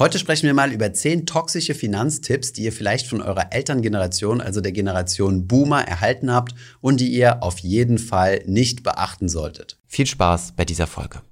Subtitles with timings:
[0.00, 4.60] Heute sprechen wir mal über zehn toxische Finanztipps, die ihr vielleicht von eurer Elterngeneration, also
[4.60, 9.76] der Generation Boomer, erhalten habt und die ihr auf jeden Fall nicht beachten solltet.
[9.88, 11.22] Viel Spaß bei dieser Folge.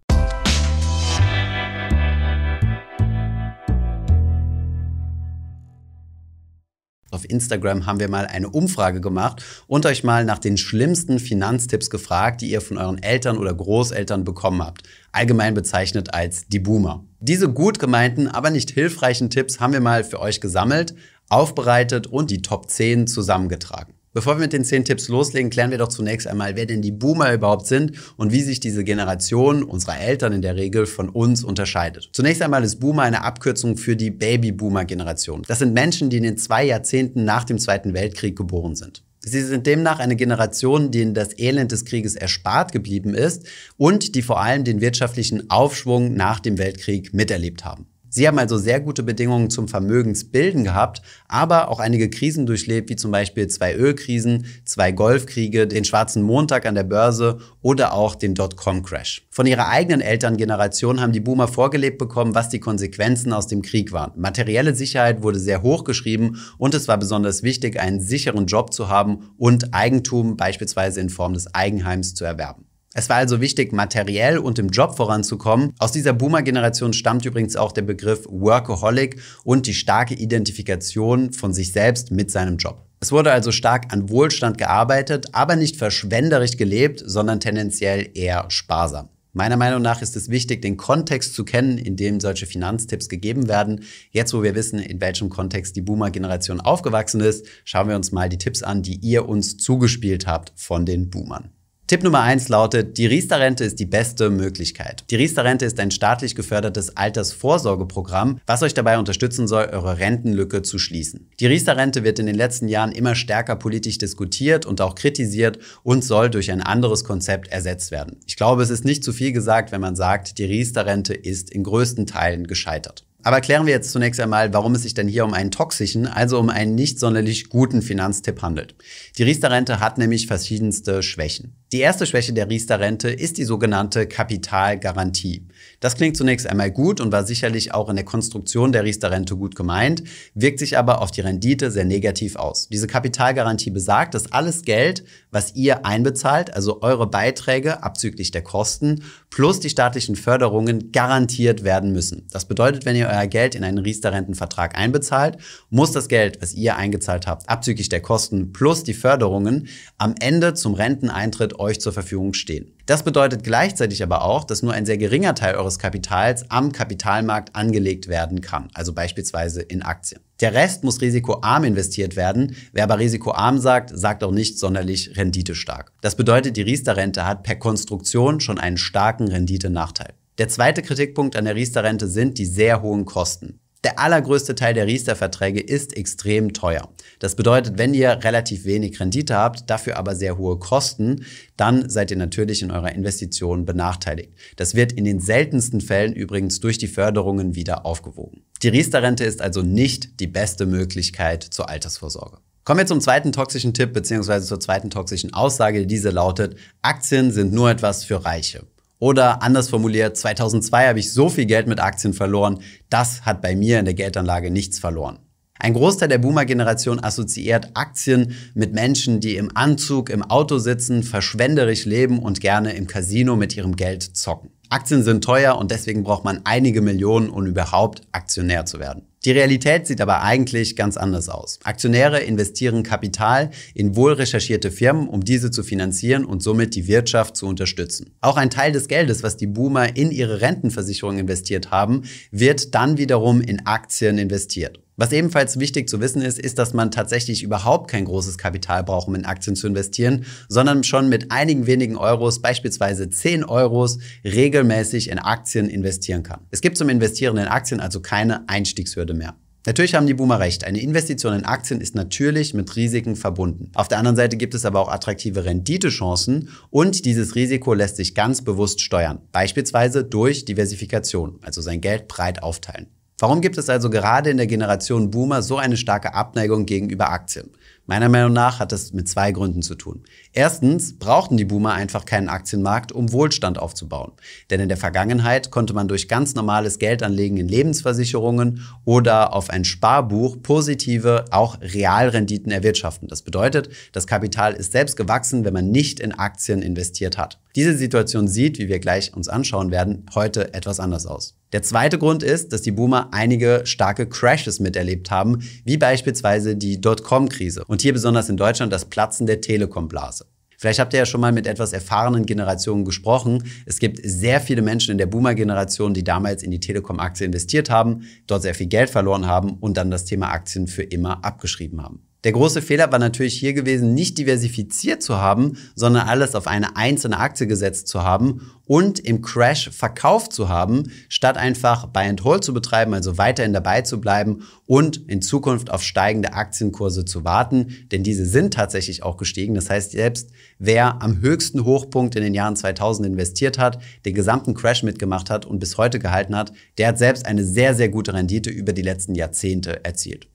[7.17, 11.89] Auf Instagram haben wir mal eine Umfrage gemacht und euch mal nach den schlimmsten Finanztipps
[11.89, 14.83] gefragt, die ihr von euren Eltern oder Großeltern bekommen habt.
[15.13, 17.07] Allgemein bezeichnet als die Boomer.
[17.21, 20.95] Diese gut gemeinten, aber nicht hilfreichen Tipps haben wir mal für euch gesammelt,
[21.31, 23.96] aufbereitet und die Top 10 zusammengetragen.
[24.17, 26.91] Bevor wir mit den zehn Tipps loslegen, klären wir doch zunächst einmal, wer denn die
[26.91, 31.45] Boomer überhaupt sind und wie sich diese Generation unserer Eltern in der Regel von uns
[31.45, 32.09] unterscheidet.
[32.15, 35.43] Zunächst einmal ist Boomer eine Abkürzung für die Baby-Boomer-Generation.
[35.47, 39.03] Das sind Menschen, die in den zwei Jahrzehnten nach dem Zweiten Weltkrieg geboren sind.
[39.21, 43.47] Sie sind demnach eine Generation, denen das Elend des Krieges erspart geblieben ist
[43.77, 47.87] und die vor allem den wirtschaftlichen Aufschwung nach dem Weltkrieg miterlebt haben.
[48.17, 52.97] Sie haben also sehr gute Bedingungen zum Vermögensbilden gehabt, aber auch einige Krisen durchlebt, wie
[52.97, 58.35] zum Beispiel zwei Ölkrisen, zwei Golfkriege, den schwarzen Montag an der Börse oder auch den
[58.35, 59.27] Dotcom-Crash.
[59.29, 63.93] Von ihrer eigenen Elterngeneration haben die Boomer vorgelebt bekommen, was die Konsequenzen aus dem Krieg
[63.93, 64.19] waren.
[64.19, 68.89] Materielle Sicherheit wurde sehr hoch geschrieben und es war besonders wichtig, einen sicheren Job zu
[68.89, 72.66] haben und Eigentum beispielsweise in Form des Eigenheims zu erwerben.
[72.99, 75.75] Es war also wichtig, materiell und im Job voranzukommen.
[75.79, 81.73] Aus dieser Boomer-Generation stammt übrigens auch der Begriff Workaholic und die starke Identifikation von sich
[81.73, 82.87] selbst mit seinem Job.
[83.01, 89.11] Es wurde also stark an Wohlstand gearbeitet, aber nicht verschwenderisch gelebt, sondern tendenziell eher sparsam.
[89.35, 93.47] Meiner Meinung nach ist es wichtig, den Kontext zu kennen, in dem solche Finanztipps gegeben
[93.47, 93.83] werden.
[94.11, 98.31] Jetzt, wo wir wissen, in welchem Kontext die Boomer-Generation aufgewachsen ist, schauen wir uns mal
[98.31, 101.51] die Tipps an, die ihr uns zugespielt habt von den Boomern.
[101.89, 105.05] Tipp Nummer eins lautet, die Riester-Rente ist die beste Möglichkeit.
[105.09, 110.81] Die Riester-Rente ist ein staatlich gefördertes Altersvorsorgeprogramm, was euch dabei unterstützen soll, eure Rentenlücke zu
[110.81, 111.31] schließen.
[111.39, 116.03] Die Riester-Rente wird in den letzten Jahren immer stärker politisch diskutiert und auch kritisiert und
[116.03, 118.17] soll durch ein anderes Konzept ersetzt werden.
[118.27, 121.63] Ich glaube, es ist nicht zu viel gesagt, wenn man sagt, die Riester-Rente ist in
[121.63, 123.05] größten Teilen gescheitert.
[123.27, 126.39] Aber klären wir jetzt zunächst einmal, warum es sich denn hier um einen toxischen, also
[126.39, 128.77] um einen nicht sonderlich guten Finanztipp handelt.
[129.19, 131.57] Die Riester-Rente hat nämlich verschiedenste Schwächen.
[131.73, 135.49] Die erste Schwäche der Riester-Rente ist die sogenannte Kapitalgarantie.
[135.81, 139.57] Das klingt zunächst einmal gut und war sicherlich auch in der Konstruktion der Riester-Rente gut
[139.57, 140.05] gemeint,
[140.35, 142.69] wirkt sich aber auf die Rendite sehr negativ aus.
[142.69, 149.03] Diese Kapitalgarantie besagt, dass alles Geld, was ihr einbezahlt, also eure Beiträge abzüglich der Kosten,
[149.31, 152.29] plus die staatlichen Förderungen garantiert werden müssen.
[152.31, 155.39] Das bedeutet, wenn ihr euer Geld in einen Riester-Rentenvertrag einbezahlt,
[155.71, 159.69] muss das Geld, was ihr eingezahlt habt, abzüglich der Kosten plus die Förderungen,
[159.99, 162.73] am Ende zum Renteneintritt euch zur Verfügung stehen.
[162.87, 167.57] Das bedeutet gleichzeitig aber auch, dass nur ein sehr geringer Teil eures Kapitals am Kapitalmarkt
[167.57, 170.21] angelegt werden kann, also beispielsweise in Aktien.
[170.41, 172.55] Der Rest muss risikoarm investiert werden.
[172.73, 175.93] Wer aber risikoarm sagt, sagt auch nicht sonderlich renditestark.
[176.03, 180.13] Das bedeutet, die Riester-Rente hat per Konstruktion schon einen starken Renditenachteil.
[180.39, 183.59] Der zweite Kritikpunkt an der Riester-Rente sind die sehr hohen Kosten.
[183.85, 186.91] Der allergrößte Teil der Riester-Verträge ist extrem teuer.
[187.21, 191.25] Das bedeutet, wenn ihr relativ wenig Rendite habt, dafür aber sehr hohe Kosten,
[191.57, 194.33] dann seid ihr natürlich in eurer Investition benachteiligt.
[194.57, 198.43] Das wird in den seltensten Fällen übrigens durch die Förderungen wieder aufgewogen.
[198.63, 202.39] Die Riester-Rente ist also nicht die beste Möglichkeit zur Altersvorsorge.
[202.65, 204.43] Kommen wir zum zweiten toxischen Tipp bzw.
[204.43, 205.87] zur zweiten toxischen Aussage.
[205.87, 208.67] Diese lautet, Aktien sind nur etwas für Reiche.
[208.99, 213.55] Oder anders formuliert, 2002 habe ich so viel Geld mit Aktien verloren, das hat bei
[213.55, 215.19] mir in der Geldanlage nichts verloren.
[215.59, 221.87] Ein Großteil der Boomer-Generation assoziiert Aktien mit Menschen, die im Anzug im Auto sitzen, verschwenderisch
[221.87, 224.51] leben und gerne im Casino mit ihrem Geld zocken.
[224.69, 229.07] Aktien sind teuer und deswegen braucht man einige Millionen, um überhaupt Aktionär zu werden.
[229.27, 231.59] Die Realität sieht aber eigentlich ganz anders aus.
[231.65, 237.37] Aktionäre investieren Kapital in wohl recherchierte Firmen, um diese zu finanzieren und somit die Wirtschaft
[237.37, 238.15] zu unterstützen.
[238.21, 242.99] Auch ein Teil des Geldes, was die Boomer in ihre Rentenversicherung investiert haben, wird dann
[242.99, 244.79] wiederum in Aktien investiert.
[244.99, 249.09] Was ebenfalls wichtig zu wissen ist, ist, dass man tatsächlich überhaupt kein großes Kapital braucht,
[249.09, 255.11] um in Aktien zu investieren, sondern schon mit einigen wenigen Euros, beispielsweise 10 Euros, regelmäßig
[255.11, 256.41] in Aktien investieren kann.
[256.51, 259.37] Es gibt zum Investieren in Aktien also keine Einstiegshürde mehr.
[259.67, 260.65] Natürlich haben die Boomer recht.
[260.65, 263.73] Eine Investition in Aktien ist natürlich mit Risiken verbunden.
[263.75, 268.15] Auf der anderen Seite gibt es aber auch attraktive Renditechancen und dieses Risiko lässt sich
[268.15, 269.19] ganz bewusst steuern.
[269.33, 272.87] Beispielsweise durch Diversifikation, also sein Geld breit aufteilen.
[273.19, 277.51] Warum gibt es also gerade in der Generation Boomer so eine starke Abneigung gegenüber Aktien?
[277.87, 280.03] Meiner Meinung nach hat das mit zwei Gründen zu tun.
[280.39, 284.13] Erstens brauchten die Boomer einfach keinen Aktienmarkt, um Wohlstand aufzubauen.
[284.51, 289.49] Denn in der Vergangenheit konnte man durch ganz normales Geld anlegen in Lebensversicherungen oder auf
[289.49, 293.09] ein Sparbuch positive, auch Realrenditen erwirtschaften.
[293.09, 297.41] Das bedeutet, das Kapital ist selbst gewachsen, wenn man nicht in Aktien investiert hat.
[297.55, 301.35] Diese Situation sieht, wie wir gleich uns anschauen werden, heute etwas anders aus.
[301.53, 306.83] Der zweite Grund ist, dass die Boomer einige starke Crashes miterlebt haben, wie beispielsweise die
[306.83, 310.26] Dotcom-Krise und hier besonders in Deutschland das Platzen der Telekom-Blase.
[310.67, 313.45] Vielleicht habt ihr ja schon mal mit etwas erfahrenen Generationen gesprochen.
[313.67, 318.03] Es gibt sehr viele Menschen in der Boomer-Generation, die damals in die Telekom-Aktie investiert haben,
[318.27, 322.06] dort sehr viel Geld verloren haben und dann das Thema Aktien für immer abgeschrieben haben.
[322.27, 326.75] Der große Fehler war natürlich hier gewesen, nicht diversifiziert zu haben, sondern alles auf eine
[326.75, 332.25] einzelne Aktie gesetzt zu haben und im Crash verkauft zu haben, statt einfach Buy and
[332.25, 337.25] Hold zu betreiben, also weiterhin dabei zu bleiben und in Zukunft auf steigende Aktienkurse zu
[337.25, 339.55] warten, denn diese sind tatsächlich auch gestiegen.
[339.55, 344.55] Das heißt, selbst wer am höchsten Hochpunkt in den Jahren 2000 investiert hat, den gesamten
[344.55, 348.15] Crash mitgemacht hat und bis heute gehalten hat, der hat selbst eine sehr, sehr gute
[348.15, 350.27] Rendite über die letzten Jahrzehnte erzielt.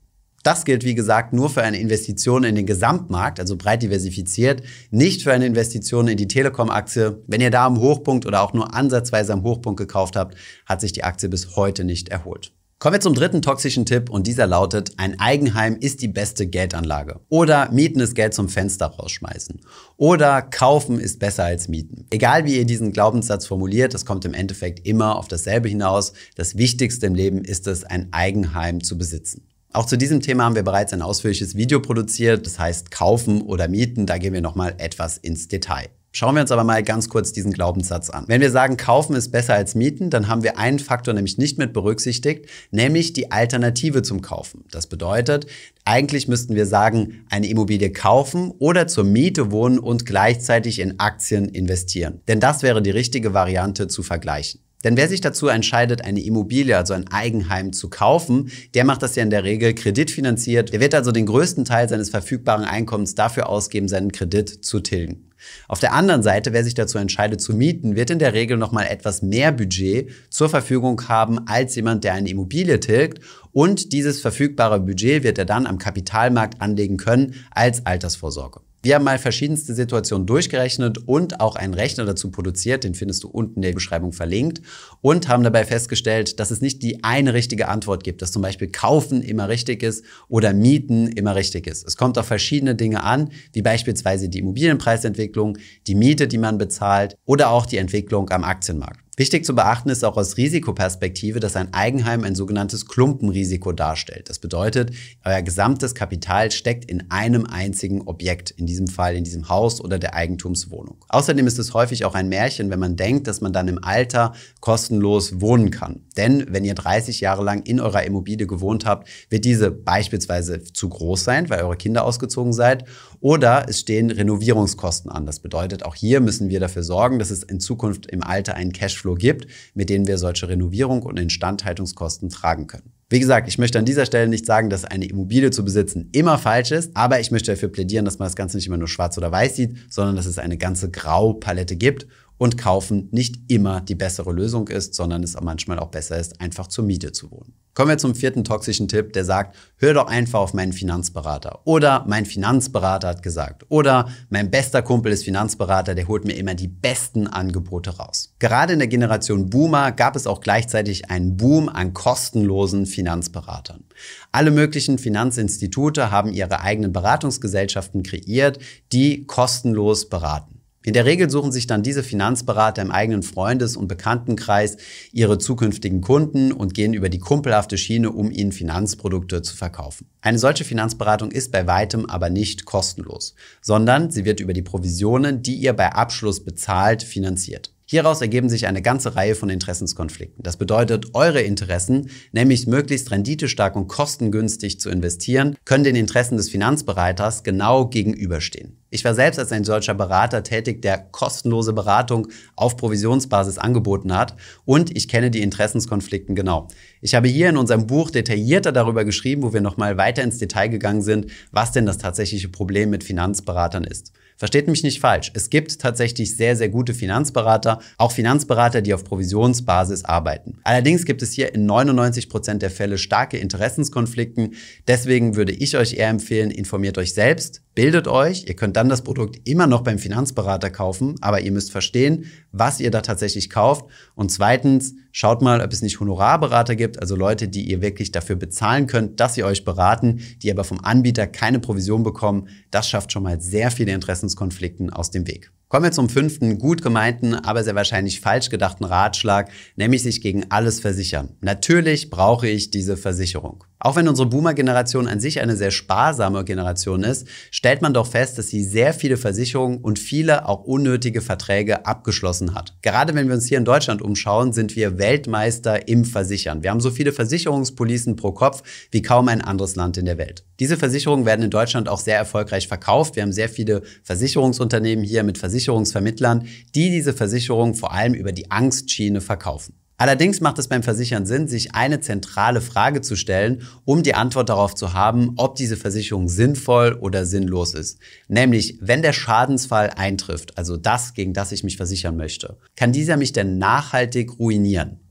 [0.43, 5.21] Das gilt, wie gesagt, nur für eine Investition in den Gesamtmarkt, also breit diversifiziert, nicht
[5.21, 7.21] für eine Investition in die Telekom-Aktie.
[7.27, 10.35] Wenn ihr da am Hochpunkt oder auch nur ansatzweise am Hochpunkt gekauft habt,
[10.65, 12.53] hat sich die Aktie bis heute nicht erholt.
[12.81, 17.19] Kommen wir zum dritten toxischen Tipp und dieser lautet, ein Eigenheim ist die beste Geldanlage.
[17.29, 19.61] Oder Mieten ist Geld zum Fenster rausschmeißen.
[19.97, 22.07] Oder Kaufen ist besser als Mieten.
[22.09, 26.13] Egal wie ihr diesen Glaubenssatz formuliert, es kommt im Endeffekt immer auf dasselbe hinaus.
[26.33, 29.43] Das Wichtigste im Leben ist es, ein Eigenheim zu besitzen.
[29.73, 33.69] Auch zu diesem Thema haben wir bereits ein ausführliches Video produziert, das heißt kaufen oder
[33.69, 35.87] mieten, da gehen wir nochmal etwas ins Detail.
[36.11, 38.25] Schauen wir uns aber mal ganz kurz diesen Glaubenssatz an.
[38.27, 41.57] Wenn wir sagen, kaufen ist besser als mieten, dann haben wir einen Faktor nämlich nicht
[41.57, 44.65] mit berücksichtigt, nämlich die Alternative zum Kaufen.
[44.71, 45.47] Das bedeutet,
[45.85, 51.47] eigentlich müssten wir sagen, eine Immobilie kaufen oder zur Miete wohnen und gleichzeitig in Aktien
[51.47, 52.19] investieren.
[52.27, 54.59] Denn das wäre die richtige Variante zu vergleichen.
[54.83, 59.15] Denn wer sich dazu entscheidet, eine Immobilie, also ein Eigenheim zu kaufen, der macht das
[59.15, 60.73] ja in der Regel kreditfinanziert.
[60.73, 65.27] Der wird also den größten Teil seines verfügbaren Einkommens dafür ausgeben, seinen Kredit zu tilgen.
[65.67, 68.87] Auf der anderen Seite, wer sich dazu entscheidet zu mieten, wird in der Regel nochmal
[68.87, 73.21] etwas mehr Budget zur Verfügung haben als jemand, der eine Immobilie tilgt.
[73.51, 78.61] Und dieses verfügbare Budget wird er dann am Kapitalmarkt anlegen können als Altersvorsorge.
[78.83, 83.27] Wir haben mal verschiedenste Situationen durchgerechnet und auch einen Rechner dazu produziert, den findest du
[83.27, 84.61] unten in der Beschreibung verlinkt
[85.01, 88.69] und haben dabei festgestellt, dass es nicht die eine richtige Antwort gibt, dass zum Beispiel
[88.69, 91.85] kaufen immer richtig ist oder mieten immer richtig ist.
[91.85, 97.15] Es kommt auf verschiedene Dinge an, wie beispielsweise die Immobilienpreisentwicklung, die Miete, die man bezahlt
[97.25, 99.10] oder auch die Entwicklung am Aktienmarkt.
[99.21, 104.31] Wichtig zu beachten ist auch aus Risikoperspektive, dass ein Eigenheim ein sogenanntes Klumpenrisiko darstellt.
[104.31, 109.47] Das bedeutet, euer gesamtes Kapital steckt in einem einzigen Objekt, in diesem Fall in diesem
[109.47, 111.05] Haus oder der Eigentumswohnung.
[111.07, 114.33] Außerdem ist es häufig auch ein Märchen, wenn man denkt, dass man dann im Alter
[114.59, 115.99] kostenlos wohnen kann.
[116.17, 120.89] Denn wenn ihr 30 Jahre lang in eurer Immobilie gewohnt habt, wird diese beispielsweise zu
[120.89, 122.85] groß sein, weil eure Kinder ausgezogen seid.
[123.21, 125.27] Oder es stehen Renovierungskosten an.
[125.27, 128.73] Das bedeutet, auch hier müssen wir dafür sorgen, dass es in Zukunft im Alter einen
[128.73, 129.45] Cashflow gibt,
[129.75, 132.91] mit denen wir solche Renovierung und Instandhaltungskosten tragen können.
[133.11, 136.39] Wie gesagt, ich möchte an dieser Stelle nicht sagen, dass eine Immobilie zu besitzen immer
[136.39, 139.17] falsch ist, aber ich möchte dafür plädieren, dass man das Ganze nicht immer nur schwarz
[139.17, 142.07] oder weiß sieht, sondern dass es eine ganze Graupalette gibt
[142.41, 146.65] und kaufen nicht immer die bessere Lösung ist, sondern es manchmal auch besser ist, einfach
[146.65, 147.53] zur Miete zu wohnen.
[147.75, 151.59] Kommen wir zum vierten toxischen Tipp, der sagt, hör doch einfach auf meinen Finanzberater.
[151.65, 153.65] Oder mein Finanzberater hat gesagt.
[153.69, 158.33] Oder mein bester Kumpel ist Finanzberater, der holt mir immer die besten Angebote raus.
[158.39, 163.83] Gerade in der Generation Boomer gab es auch gleichzeitig einen Boom an kostenlosen Finanzberatern.
[164.31, 168.57] Alle möglichen Finanzinstitute haben ihre eigenen Beratungsgesellschaften kreiert,
[168.91, 170.60] die kostenlos beraten.
[170.83, 174.77] In der Regel suchen sich dann diese Finanzberater im eigenen Freundes- und Bekanntenkreis
[175.11, 180.07] ihre zukünftigen Kunden und gehen über die kumpelhafte Schiene, um ihnen Finanzprodukte zu verkaufen.
[180.21, 185.43] Eine solche Finanzberatung ist bei weitem aber nicht kostenlos, sondern sie wird über die Provisionen,
[185.43, 187.71] die ihr bei Abschluss bezahlt, finanziert.
[187.91, 190.41] Hieraus ergeben sich eine ganze Reihe von Interessenskonflikten.
[190.43, 196.49] Das bedeutet, eure Interessen, nämlich möglichst renditestark und kostengünstig zu investieren, können den Interessen des
[196.49, 198.77] Finanzberaters genau gegenüberstehen.
[198.91, 204.37] Ich war selbst als ein solcher Berater tätig, der kostenlose Beratung auf Provisionsbasis angeboten hat
[204.63, 206.69] und ich kenne die Interessenskonflikten genau.
[207.01, 210.69] Ich habe hier in unserem Buch detaillierter darüber geschrieben, wo wir nochmal weiter ins Detail
[210.69, 214.13] gegangen sind, was denn das tatsächliche Problem mit Finanzberatern ist.
[214.41, 215.29] Versteht mich nicht falsch.
[215.35, 220.57] Es gibt tatsächlich sehr, sehr gute Finanzberater, auch Finanzberater, die auf Provisionsbasis arbeiten.
[220.63, 224.55] Allerdings gibt es hier in 99 Prozent der Fälle starke Interessenskonflikten.
[224.87, 228.45] Deswegen würde ich euch eher empfehlen, informiert euch selbst, bildet euch.
[228.47, 232.79] Ihr könnt dann das Produkt immer noch beim Finanzberater kaufen, aber ihr müsst verstehen, was
[232.79, 233.85] ihr da tatsächlich kauft.
[234.15, 238.35] Und zweitens, schaut mal, ob es nicht Honorarberater gibt, also Leute, die ihr wirklich dafür
[238.35, 242.47] bezahlen könnt, dass sie euch beraten, die aber vom Anbieter keine Provision bekommen.
[242.69, 245.51] Das schafft schon mal sehr viele Interessenskonflikte Interessenskonflikten aus dem Weg.
[245.71, 250.51] Kommen wir zum fünften, gut gemeinten, aber sehr wahrscheinlich falsch gedachten Ratschlag, nämlich sich gegen
[250.51, 251.37] alles versichern.
[251.39, 253.63] Natürlich brauche ich diese Versicherung.
[253.83, 258.37] Auch wenn unsere Boomer-Generation an sich eine sehr sparsame Generation ist, stellt man doch fest,
[258.37, 262.75] dass sie sehr viele Versicherungen und viele auch unnötige Verträge abgeschlossen hat.
[262.83, 266.61] Gerade wenn wir uns hier in Deutschland umschauen, sind wir Weltmeister im Versichern.
[266.61, 268.61] Wir haben so viele Versicherungspolicen pro Kopf
[268.91, 270.43] wie kaum ein anderes Land in der Welt.
[270.59, 273.15] Diese Versicherungen werden in Deutschland auch sehr erfolgreich verkauft.
[273.15, 278.49] Wir haben sehr viele Versicherungsunternehmen hier mit Versicherungsvermittlern, die diese Versicherungen vor allem über die
[278.49, 279.75] Angstschiene verkaufen.
[279.97, 284.49] Allerdings macht es beim Versichern Sinn, sich eine zentrale Frage zu stellen, um die Antwort
[284.49, 287.99] darauf zu haben, ob diese Versicherung sinnvoll oder sinnlos ist.
[288.27, 293.15] Nämlich, wenn der Schadensfall eintrifft, also das, gegen das ich mich versichern möchte, kann dieser
[293.15, 295.01] mich denn nachhaltig ruinieren?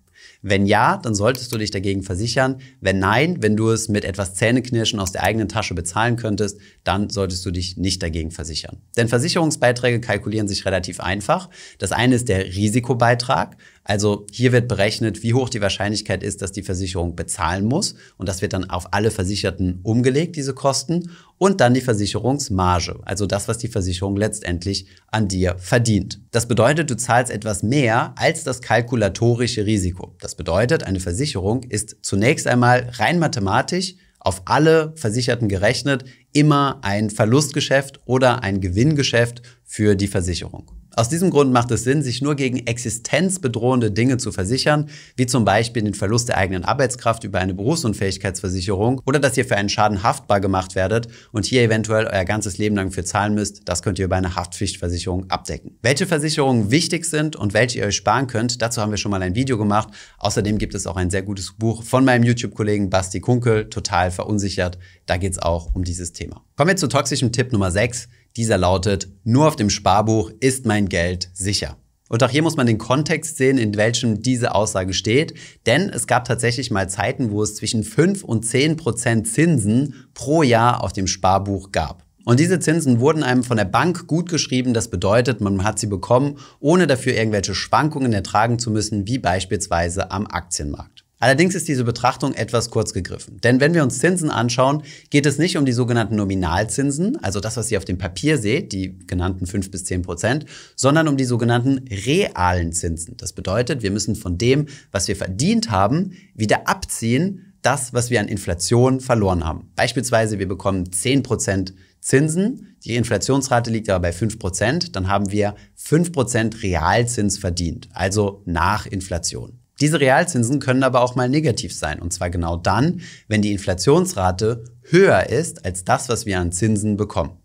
[0.42, 2.60] Wenn ja, dann solltest du dich dagegen versichern.
[2.80, 7.10] Wenn nein, wenn du es mit etwas Zähneknirschen aus der eigenen Tasche bezahlen könntest, dann
[7.10, 8.78] solltest du dich nicht dagegen versichern.
[8.96, 11.50] Denn Versicherungsbeiträge kalkulieren sich relativ einfach.
[11.78, 13.56] Das eine ist der Risikobeitrag.
[13.90, 17.96] Also hier wird berechnet, wie hoch die Wahrscheinlichkeit ist, dass die Versicherung bezahlen muss.
[18.18, 21.10] Und das wird dann auf alle Versicherten umgelegt, diese Kosten.
[21.38, 26.20] Und dann die Versicherungsmarge, also das, was die Versicherung letztendlich an dir verdient.
[26.30, 30.14] Das bedeutet, du zahlst etwas mehr als das kalkulatorische Risiko.
[30.20, 37.10] Das bedeutet, eine Versicherung ist zunächst einmal rein mathematisch auf alle Versicherten gerechnet immer ein
[37.10, 40.79] Verlustgeschäft oder ein Gewinngeschäft für die Versicherung.
[40.96, 45.44] Aus diesem Grund macht es Sinn, sich nur gegen existenzbedrohende Dinge zu versichern, wie zum
[45.44, 50.02] Beispiel den Verlust der eigenen Arbeitskraft über eine Berufsunfähigkeitsversicherung oder dass ihr für einen Schaden
[50.02, 53.68] haftbar gemacht werdet und hier eventuell euer ganzes Leben lang für zahlen müsst.
[53.68, 55.78] Das könnt ihr über eine Haftpflichtversicherung abdecken.
[55.80, 59.22] Welche Versicherungen wichtig sind und welche ihr euch sparen könnt, dazu haben wir schon mal
[59.22, 59.90] ein Video gemacht.
[60.18, 64.76] Außerdem gibt es auch ein sehr gutes Buch von meinem YouTube-Kollegen Basti Kunkel, total verunsichert.
[65.06, 66.42] Da geht es auch um dieses Thema.
[66.56, 68.08] Kommen wir zu toxischem Tipp Nummer 6.
[68.36, 71.76] Dieser lautet, nur auf dem Sparbuch ist mein Geld sicher.
[72.08, 75.34] Und auch hier muss man den Kontext sehen, in welchem diese Aussage steht.
[75.66, 80.42] Denn es gab tatsächlich mal Zeiten, wo es zwischen 5 und 10 Prozent Zinsen pro
[80.42, 82.04] Jahr auf dem Sparbuch gab.
[82.24, 84.74] Und diese Zinsen wurden einem von der Bank gut geschrieben.
[84.74, 90.10] Das bedeutet, man hat sie bekommen, ohne dafür irgendwelche Schwankungen ertragen zu müssen, wie beispielsweise
[90.10, 90.99] am Aktienmarkt.
[91.20, 93.40] Allerdings ist diese Betrachtung etwas kurz gegriffen.
[93.42, 97.58] Denn wenn wir uns Zinsen anschauen, geht es nicht um die sogenannten Nominalzinsen, also das,
[97.58, 100.46] was ihr auf dem Papier seht, die genannten 5 bis 10 Prozent,
[100.76, 103.18] sondern um die sogenannten realen Zinsen.
[103.18, 108.20] Das bedeutet, wir müssen von dem, was wir verdient haben, wieder abziehen, das, was wir
[108.20, 109.70] an Inflation verloren haben.
[109.76, 115.30] Beispielsweise, wir bekommen 10 Prozent Zinsen, die Inflationsrate liegt aber bei 5 Prozent, dann haben
[115.30, 119.59] wir 5 Prozent Realzins verdient, also nach Inflation.
[119.80, 122.00] Diese Realzinsen können aber auch mal negativ sein.
[122.00, 126.96] Und zwar genau dann, wenn die Inflationsrate höher ist als das, was wir an Zinsen
[126.96, 127.38] bekommen.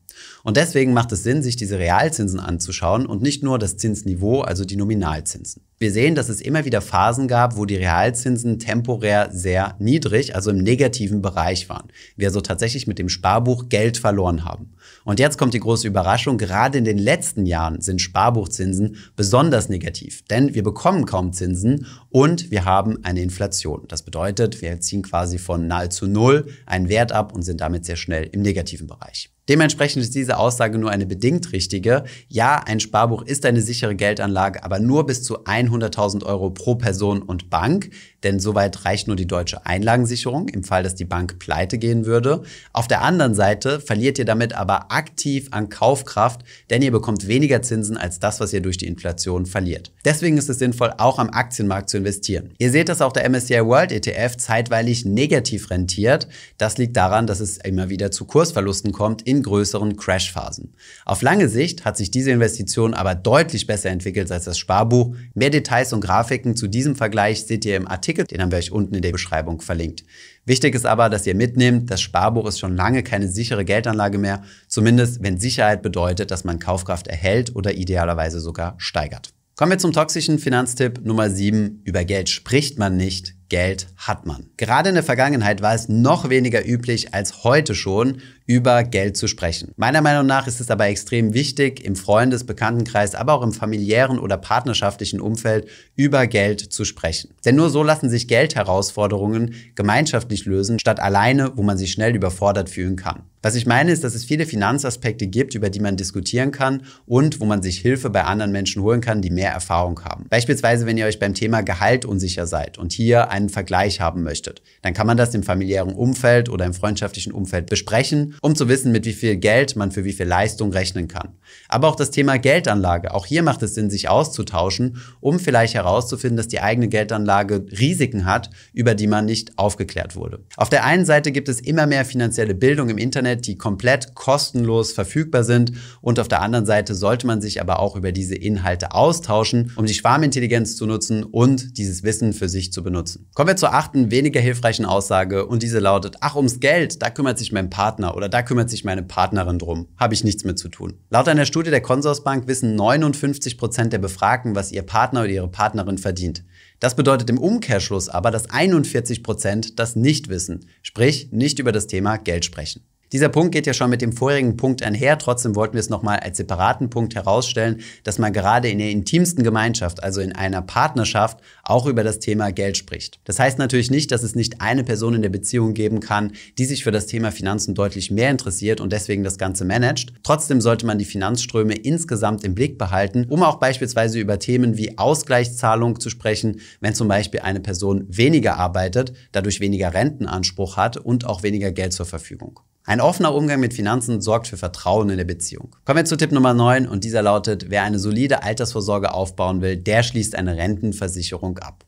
[0.46, 4.64] Und deswegen macht es Sinn, sich diese Realzinsen anzuschauen und nicht nur das Zinsniveau, also
[4.64, 5.64] die Nominalzinsen.
[5.80, 10.52] Wir sehen, dass es immer wieder Phasen gab, wo die Realzinsen temporär sehr niedrig, also
[10.52, 11.88] im negativen Bereich waren.
[12.16, 14.76] Wir also tatsächlich mit dem Sparbuch Geld verloren haben.
[15.04, 20.24] Und jetzt kommt die große Überraschung, gerade in den letzten Jahren sind Sparbuchzinsen besonders negativ,
[20.26, 23.86] denn wir bekommen kaum Zinsen und wir haben eine Inflation.
[23.88, 27.96] Das bedeutet, wir ziehen quasi von nahezu null einen Wert ab und sind damit sehr
[27.96, 29.32] schnell im negativen Bereich.
[29.48, 32.04] Dementsprechend ist diese Aussage nur eine bedingt richtige.
[32.28, 37.22] Ja, ein Sparbuch ist eine sichere Geldanlage, aber nur bis zu 100.000 Euro pro Person
[37.22, 37.90] und Bank,
[38.26, 42.42] denn soweit reicht nur die deutsche Einlagensicherung im Fall, dass die Bank pleite gehen würde.
[42.74, 46.42] Auf der anderen Seite verliert ihr damit aber aktiv an Kaufkraft,
[46.72, 49.92] denn ihr bekommt weniger Zinsen als das, was ihr durch die Inflation verliert.
[50.04, 52.52] Deswegen ist es sinnvoll, auch am Aktienmarkt zu investieren.
[52.58, 56.28] Ihr seht, dass auch der MSCI World ETF zeitweilig negativ rentiert.
[56.58, 60.74] Das liegt daran, dass es immer wieder zu Kursverlusten kommt in größeren Crashphasen.
[61.06, 65.16] Auf lange Sicht hat sich diese Investition aber deutlich besser entwickelt als das Sparbuch.
[65.36, 68.58] Mehr Details und Grafiken zu diesem Vergleich seht ihr im Artikel Artikel, den haben wir
[68.58, 70.04] euch unten in der Beschreibung verlinkt.
[70.46, 74.44] Wichtig ist aber, dass ihr mitnehmt, das Sparbuch ist schon lange keine sichere Geldanlage mehr,
[74.68, 79.34] zumindest wenn Sicherheit bedeutet, dass man Kaufkraft erhält oder idealerweise sogar steigert.
[79.56, 81.82] Kommen wir zum toxischen Finanztipp Nummer 7.
[81.84, 84.50] Über Geld spricht man nicht, Geld hat man.
[84.58, 89.28] Gerade in der Vergangenheit war es noch weniger üblich als heute schon, über Geld zu
[89.28, 89.72] sprechen.
[89.76, 94.20] Meiner Meinung nach ist es aber extrem wichtig, im Freundes-, Bekanntenkreis, aber auch im familiären
[94.20, 97.34] oder partnerschaftlichen Umfeld über Geld zu sprechen.
[97.44, 102.70] Denn nur so lassen sich Geldherausforderungen gemeinschaftlich lösen, statt alleine, wo man sich schnell überfordert
[102.70, 103.24] fühlen kann.
[103.46, 107.40] Was ich meine ist, dass es viele Finanzaspekte gibt, über die man diskutieren kann und
[107.40, 110.26] wo man sich Hilfe bei anderen Menschen holen kann, die mehr Erfahrung haben.
[110.32, 114.64] Beispielsweise, wenn ihr euch beim Thema Gehalt unsicher seid und hier einen Vergleich haben möchtet.
[114.82, 118.92] Dann kann man das im familiären Umfeld oder im freundschaftlichen Umfeld besprechen, um zu wissen,
[118.92, 121.36] mit wie viel Geld man für wie viel Leistung rechnen kann.
[121.70, 123.14] Aber auch das Thema Geldanlage.
[123.14, 128.26] Auch hier macht es Sinn, sich auszutauschen, um vielleicht herauszufinden, dass die eigene Geldanlage Risiken
[128.26, 130.40] hat, über die man nicht aufgeklärt wurde.
[130.58, 134.92] Auf der einen Seite gibt es immer mehr finanzielle Bildung im Internet, die komplett kostenlos
[134.92, 135.74] verfügbar sind.
[136.02, 139.86] Und auf der anderen Seite sollte man sich aber auch über diese Inhalte austauschen, um
[139.86, 143.30] die Schwarmintelligenz zu nutzen und dieses Wissen für sich zu benutzen.
[143.34, 147.38] Kommen wir zur achten, weniger hilfreichen Aussage und diese lautet, ach, ums Geld, da kümmert
[147.38, 149.88] sich mein Partner oder da kümmert sich meine Partnerin drum.
[149.98, 150.94] Habe ich nichts mit zu tun.
[151.10, 155.48] Laut einer Studie der Consorsbank wissen 59 Prozent der Befragten, was ihr Partner oder ihre
[155.48, 156.44] Partnerin verdient.
[156.80, 161.88] Das bedeutet im Umkehrschluss aber, dass 41 Prozent das nicht wissen, sprich nicht über das
[161.88, 162.84] Thema Geld sprechen.
[163.16, 165.18] Dieser Punkt geht ja schon mit dem vorherigen Punkt einher.
[165.18, 169.42] Trotzdem wollten wir es nochmal als separaten Punkt herausstellen, dass man gerade in der intimsten
[169.42, 173.22] Gemeinschaft, also in einer Partnerschaft, auch über das Thema Geld spricht.
[173.24, 176.66] Das heißt natürlich nicht, dass es nicht eine Person in der Beziehung geben kann, die
[176.66, 180.12] sich für das Thema Finanzen deutlich mehr interessiert und deswegen das Ganze managt.
[180.24, 184.98] Trotzdem sollte man die Finanzströme insgesamt im Blick behalten, um auch beispielsweise über Themen wie
[184.98, 191.26] Ausgleichszahlung zu sprechen, wenn zum Beispiel eine Person weniger arbeitet, dadurch weniger Rentenanspruch hat und
[191.26, 192.60] auch weniger Geld zur Verfügung.
[192.88, 195.76] Ein offener Umgang mit Finanzen sorgt für Vertrauen in der Beziehung.
[195.86, 199.76] Kommen wir zu Tipp Nummer 9 und dieser lautet, wer eine solide Altersvorsorge aufbauen will,
[199.76, 201.84] der schließt eine Rentenversicherung ab.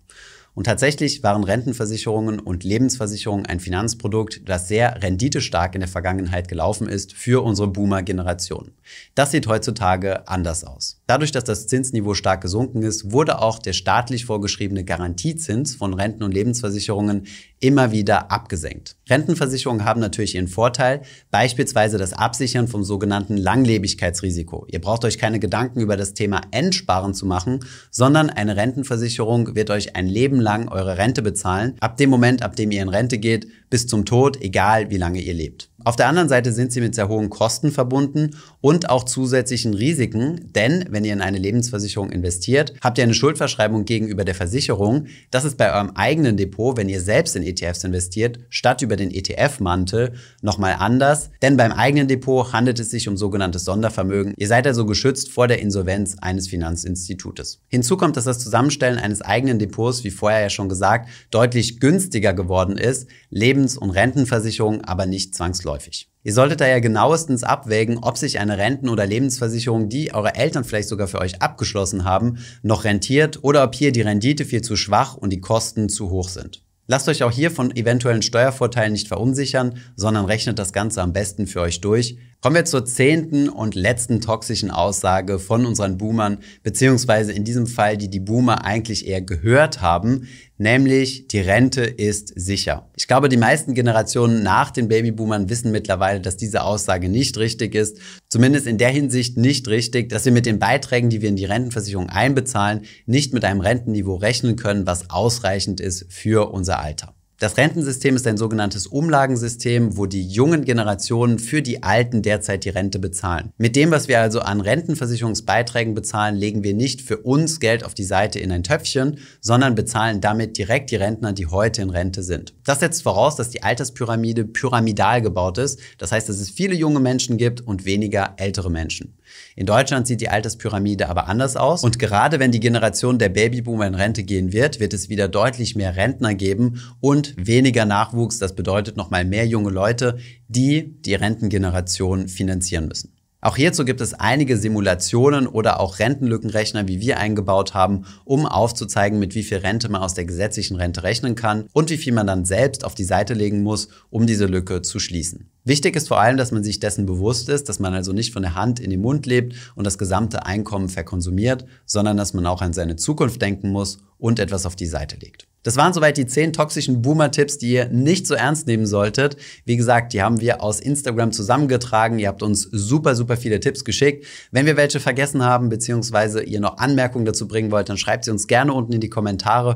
[0.56, 6.90] Und tatsächlich waren Rentenversicherungen und Lebensversicherungen ein Finanzprodukt, das sehr renditestark in der Vergangenheit gelaufen
[6.90, 8.72] ist für unsere Boomer-Generation.
[9.14, 11.00] Das sieht heutzutage anders aus.
[11.06, 16.24] Dadurch, dass das Zinsniveau stark gesunken ist, wurde auch der staatlich vorgeschriebene Garantiezins von Renten-
[16.24, 17.28] und Lebensversicherungen
[17.60, 18.97] immer wieder abgesenkt.
[19.10, 24.66] Rentenversicherungen haben natürlich ihren Vorteil, beispielsweise das Absichern vom sogenannten Langlebigkeitsrisiko.
[24.70, 27.62] Ihr braucht euch keine Gedanken über das Thema Endsparen zu machen,
[27.92, 32.56] sondern eine Rentenversicherung wird euch ein Leben lang eure Rente bezahlen, ab dem Moment, ab
[32.56, 35.70] dem ihr in Rente geht, bis zum Tod, egal wie lange ihr lebt.
[35.84, 40.52] Auf der anderen Seite sind sie mit sehr hohen Kosten verbunden und auch zusätzlichen Risiken,
[40.54, 45.06] denn wenn ihr in eine Lebensversicherung investiert, habt ihr eine Schuldverschreibung gegenüber der Versicherung.
[45.30, 49.12] Das ist bei eurem eigenen Depot, wenn ihr selbst in ETFs investiert, statt über den
[49.12, 54.34] ETF-Mantel nochmal anders, denn beim eigenen Depot handelt es sich um sogenanntes Sondervermögen.
[54.36, 57.62] Ihr seid also geschützt vor der Insolvenz eines Finanzinstitutes.
[57.68, 62.34] Hinzu kommt, dass das Zusammenstellen eines eigenen Depots, wie vorher ja schon gesagt, deutlich günstiger
[62.34, 66.10] geworden ist, Lebens- und Rentenversicherungen aber nicht zwangsläufig häufig.
[66.24, 70.90] Ihr solltet daher genauestens abwägen, ob sich eine Renten- oder Lebensversicherung, die eure Eltern vielleicht
[70.90, 75.16] sogar für euch abgeschlossen haben, noch rentiert oder ob hier die Rendite viel zu schwach
[75.16, 76.64] und die Kosten zu hoch sind.
[76.88, 81.46] Lasst euch auch hier von eventuellen Steuervorteilen nicht verunsichern, sondern rechnet das Ganze am besten
[81.46, 82.18] für euch durch.
[82.40, 87.98] Kommen wir zur zehnten und letzten toxischen Aussage von unseren Boomern, beziehungsweise in diesem Fall,
[87.98, 90.28] die die Boomer eigentlich eher gehört haben,
[90.60, 92.92] nämlich die Rente ist sicher.
[92.96, 97.74] Ich glaube, die meisten Generationen nach den Babyboomern wissen mittlerweile, dass diese Aussage nicht richtig
[97.74, 97.98] ist.
[98.30, 101.46] Zumindest in der Hinsicht nicht richtig, dass wir mit den Beiträgen, die wir in die
[101.46, 107.17] Rentenversicherung einbezahlen, nicht mit einem Rentenniveau rechnen können, was ausreichend ist für unser Alter.
[107.40, 112.70] Das Rentensystem ist ein sogenanntes Umlagensystem, wo die jungen Generationen für die Alten derzeit die
[112.70, 113.52] Rente bezahlen.
[113.60, 117.94] Mit dem, was wir also an Rentenversicherungsbeiträgen bezahlen, legen wir nicht für uns Geld auf
[117.94, 122.24] die Seite in ein Töpfchen, sondern bezahlen damit direkt die Rentner, die heute in Rente
[122.24, 122.56] sind.
[122.64, 125.80] Das setzt voraus, dass die Alterspyramide pyramidal gebaut ist.
[126.00, 129.14] Das heißt, dass es viele junge Menschen gibt und weniger ältere Menschen.
[129.56, 131.84] In Deutschland sieht die Alterspyramide aber anders aus.
[131.84, 135.76] Und gerade wenn die Generation der Babyboomer in Rente gehen wird, wird es wieder deutlich
[135.76, 138.40] mehr Rentner geben und weniger Nachwuchs.
[138.40, 143.18] Das bedeutet nochmal mehr junge Leute, die die Rentengeneration finanzieren müssen.
[143.40, 149.20] Auch hierzu gibt es einige Simulationen oder auch Rentenlückenrechner, wie wir eingebaut haben, um aufzuzeigen,
[149.20, 152.26] mit wie viel Rente man aus der gesetzlichen Rente rechnen kann und wie viel man
[152.26, 155.52] dann selbst auf die Seite legen muss, um diese Lücke zu schließen.
[155.64, 158.42] Wichtig ist vor allem, dass man sich dessen bewusst ist, dass man also nicht von
[158.42, 162.64] der Hand in den Mund lebt und das gesamte Einkommen verkonsumiert, sondern dass man auch
[162.64, 165.47] an seine Zukunft denken muss und etwas auf die Seite legt.
[165.68, 169.36] Das waren soweit die 10 toxischen Boomer-Tipps, die ihr nicht so ernst nehmen solltet.
[169.66, 172.20] Wie gesagt, die haben wir aus Instagram zusammengetragen.
[172.20, 174.26] Ihr habt uns super, super viele Tipps geschickt.
[174.50, 178.32] Wenn wir welche vergessen haben, beziehungsweise ihr noch Anmerkungen dazu bringen wollt, dann schreibt sie
[178.32, 179.76] uns gerne unten in die Kommentare.